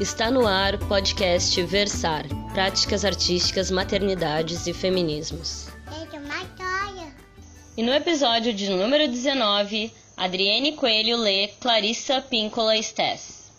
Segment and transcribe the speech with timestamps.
[0.00, 5.68] Está no ar o podcast Versar Práticas Artísticas, Maternidades e Feminismos.
[7.76, 13.52] E no episódio de número 19, Adriene Coelho lê Clarissa Píncola Stess.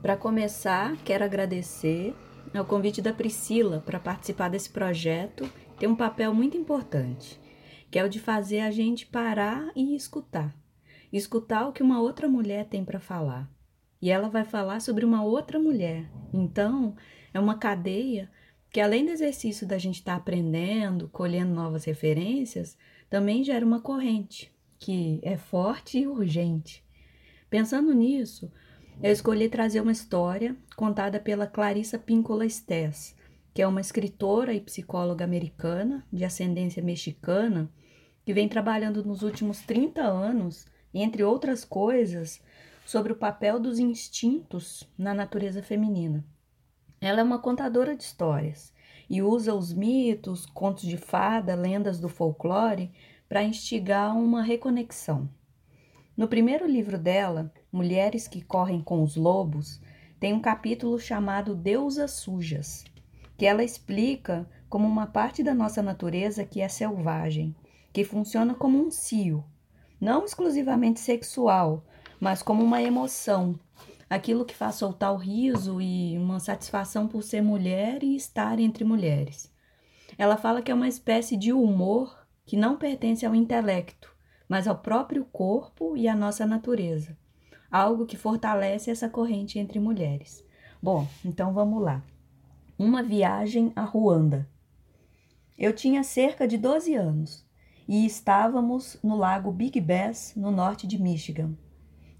[0.00, 2.14] Para começar, quero agradecer
[2.54, 5.50] ao convite da Priscila para participar desse projeto.
[5.76, 7.36] Tem um papel muito importante,
[7.90, 10.54] que é o de fazer a gente parar e escutar.
[11.12, 13.50] Escutar o que uma outra mulher tem para falar
[14.00, 16.10] e ela vai falar sobre uma outra mulher.
[16.32, 16.94] Então,
[17.32, 18.30] é uma cadeia
[18.70, 22.76] que, além do exercício da gente estar tá aprendendo, colhendo novas referências,
[23.08, 26.82] também gera uma corrente que é forte e urgente.
[27.50, 28.50] Pensando nisso,
[29.02, 33.14] eu escolhi trazer uma história contada pela Clarissa Píncola Stess,
[33.52, 37.70] que é uma escritora e psicóloga americana de ascendência mexicana
[38.24, 42.40] que vem trabalhando nos últimos 30 anos, entre outras coisas,
[42.84, 46.24] sobre o papel dos instintos na natureza feminina.
[47.00, 48.72] Ela é uma contadora de histórias
[49.08, 52.92] e usa os mitos, contos de fada, lendas do folclore
[53.28, 55.28] para instigar uma reconexão.
[56.16, 59.80] No primeiro livro dela, Mulheres que Correm com os Lobos,
[60.18, 62.84] tem um capítulo chamado Deusas Sujas,
[63.38, 67.56] que ela explica como uma parte da nossa natureza que é selvagem,
[67.92, 69.44] que funciona como um cio,
[70.00, 71.84] não exclusivamente sexual,
[72.20, 73.58] mas como uma emoção.
[74.08, 78.84] Aquilo que faz soltar o riso e uma satisfação por ser mulher e estar entre
[78.84, 79.50] mulheres.
[80.18, 84.14] Ela fala que é uma espécie de humor que não pertence ao intelecto,
[84.48, 87.16] mas ao próprio corpo e à nossa natureza.
[87.70, 90.44] Algo que fortalece essa corrente entre mulheres.
[90.82, 92.02] Bom, então vamos lá.
[92.76, 94.48] Uma viagem a Ruanda.
[95.56, 97.46] Eu tinha cerca de 12 anos
[97.86, 101.54] e estávamos no lago Big Bass, no norte de Michigan.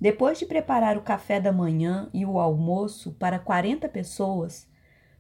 [0.01, 4.67] Depois de preparar o café da manhã e o almoço para 40 pessoas,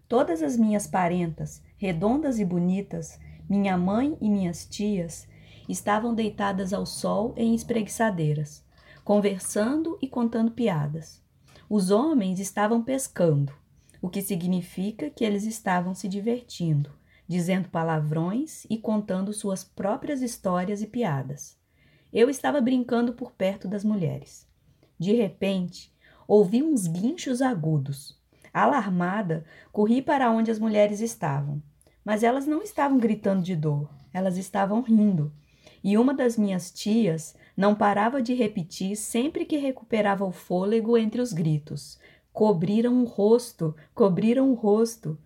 [0.08, 5.28] todas as minhas parentas, redondas e bonitas, minha mãe e minhas tias,
[5.68, 8.64] estavam deitadas ao sol em espreguiçadeiras,
[9.04, 11.22] conversando e contando piadas.
[11.68, 13.52] Os homens estavam pescando,
[14.00, 16.90] o que significa que eles estavam se divertindo,
[17.28, 21.58] dizendo palavrões e contando suas próprias histórias e piadas.
[22.10, 24.49] Eu estava brincando por perto das mulheres.
[25.00, 25.90] De repente,
[26.28, 28.20] ouvi uns guinchos agudos.
[28.52, 31.62] Alarmada, corri para onde as mulheres estavam.
[32.04, 35.32] Mas elas não estavam gritando de dor, elas estavam rindo.
[35.82, 41.22] E uma das minhas tias não parava de repetir sempre que recuperava o fôlego entre
[41.22, 41.98] os gritos:
[42.30, 45.18] Cobriram o rosto, cobriram o rosto.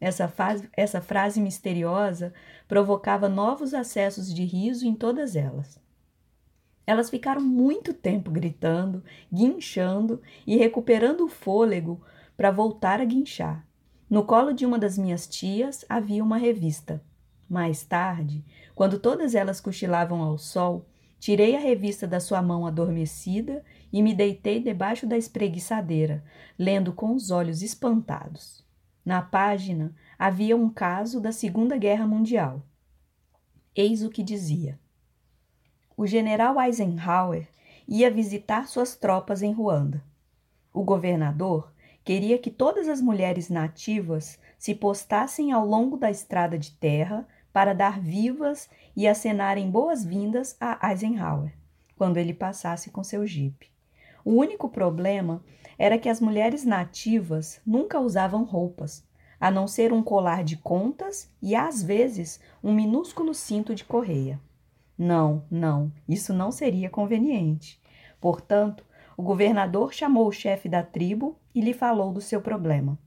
[0.00, 0.32] Essa,
[0.76, 2.34] essa frase misteriosa
[2.66, 5.78] provocava novos acessos de riso em todas elas.
[6.90, 12.02] Elas ficaram muito tempo gritando, guinchando e recuperando o fôlego
[12.36, 13.64] para voltar a guinchar.
[14.10, 17.00] No colo de uma das minhas tias havia uma revista.
[17.48, 20.84] Mais tarde, quando todas elas cochilavam ao sol,
[21.20, 26.24] tirei a revista da sua mão adormecida e me deitei debaixo da espreguiçadeira,
[26.58, 28.66] lendo com os olhos espantados.
[29.04, 32.66] Na página havia um caso da Segunda Guerra Mundial.
[33.76, 34.76] Eis o que dizia
[36.00, 37.46] o general Eisenhower
[37.86, 40.02] ia visitar suas tropas em Ruanda.
[40.72, 41.70] O governador
[42.02, 47.74] queria que todas as mulheres nativas se postassem ao longo da estrada de terra para
[47.74, 51.52] dar vivas e acenarem boas-vindas a Eisenhower
[51.98, 53.70] quando ele passasse com seu jipe.
[54.24, 55.44] O único problema
[55.76, 59.06] era que as mulheres nativas nunca usavam roupas,
[59.38, 64.40] a não ser um colar de contas e, às vezes, um minúsculo cinto de correia.
[65.02, 67.80] Não, não, isso não seria conveniente.
[68.20, 68.84] Portanto,
[69.16, 72.98] o governador chamou o chefe da tribo e lhe falou do seu problema.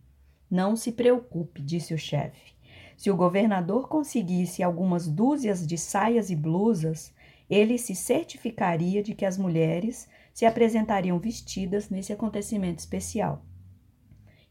[0.49, 2.55] Não se preocupe, disse o chefe.
[2.97, 7.13] Se o governador conseguisse algumas dúzias de saias e blusas,
[7.47, 13.45] ele se certificaria de que as mulheres se apresentariam vestidas nesse acontecimento especial.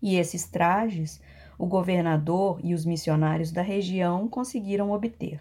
[0.00, 1.20] E esses trajes
[1.58, 5.40] o governador e os missionários da região conseguiram obter.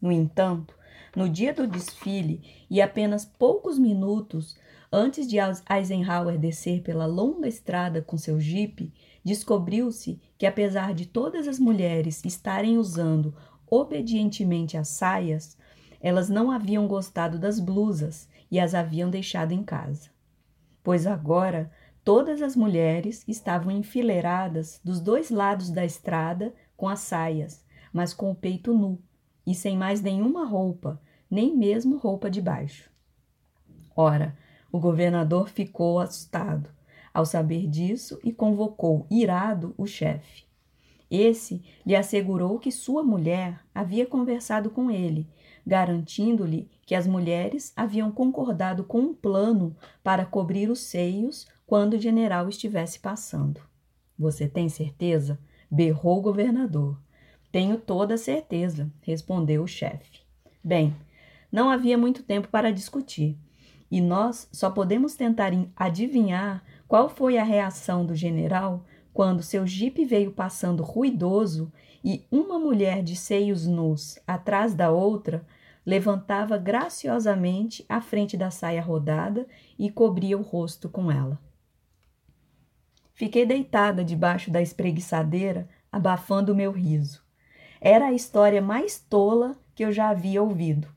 [0.00, 0.76] No entanto,
[1.16, 4.54] no dia do desfile e apenas poucos minutos
[4.92, 8.92] antes de Eisenhower descer pela longa estrada com seu jipe,
[9.24, 13.34] descobriu-se que, apesar de todas as mulheres estarem usando
[13.66, 15.56] obedientemente as saias,
[16.00, 20.10] elas não haviam gostado das blusas e as haviam deixado em casa.
[20.84, 21.72] Pois agora
[22.04, 28.30] todas as mulheres estavam enfileiradas dos dois lados da estrada com as saias, mas com
[28.30, 29.00] o peito nu
[29.46, 32.90] e sem mais nenhuma roupa, nem mesmo roupa de baixo.
[33.96, 34.36] Ora,
[34.70, 36.70] o governador ficou assustado.
[37.14, 40.44] ao saber disso e convocou, irado, o chefe.
[41.10, 45.26] Esse lhe assegurou que sua mulher havia conversado com ele,
[45.66, 49.74] garantindo-lhe que as mulheres haviam concordado com um plano
[50.04, 53.62] para cobrir os seios quando o general estivesse passando.
[54.18, 55.38] Você tem certeza?
[55.70, 57.00] berrou o governador.
[57.50, 60.20] Tenho toda certeza, respondeu o chefe.
[60.62, 60.94] Bem,
[61.56, 63.38] não havia muito tempo para discutir,
[63.90, 70.04] e nós só podemos tentar adivinhar qual foi a reação do general quando seu jipe
[70.04, 71.72] veio passando ruidoso
[72.04, 75.46] e uma mulher de seios nus atrás da outra
[75.86, 79.46] levantava graciosamente a frente da saia rodada
[79.78, 81.40] e cobria o rosto com ela.
[83.14, 87.24] Fiquei deitada debaixo da espreguiçadeira, abafando o meu riso.
[87.80, 90.94] Era a história mais tola que eu já havia ouvido.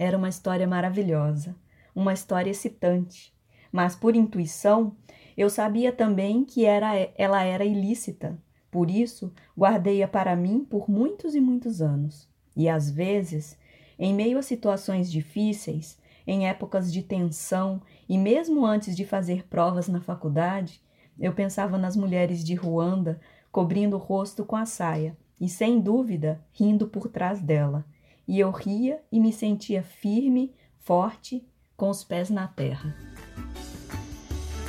[0.00, 1.54] Era uma história maravilhosa,
[1.94, 3.34] uma história excitante,
[3.70, 4.96] mas por intuição
[5.36, 8.38] eu sabia também que era, ela era ilícita.
[8.70, 12.26] Por isso, guardei-a para mim por muitos e muitos anos.
[12.56, 13.58] E às vezes,
[13.98, 19.86] em meio a situações difíceis, em épocas de tensão e mesmo antes de fazer provas
[19.86, 20.80] na faculdade,
[21.18, 23.20] eu pensava nas mulheres de Ruanda
[23.52, 27.84] cobrindo o rosto com a saia e, sem dúvida, rindo por trás dela.
[28.30, 31.44] E eu ria e me sentia firme, forte,
[31.76, 32.96] com os pés na terra.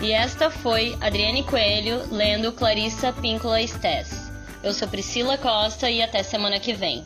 [0.01, 4.31] E esta foi Adriane Coelho lendo Clarissa Píncola Estés.
[4.63, 7.05] Eu sou Priscila Costa e até semana que vem.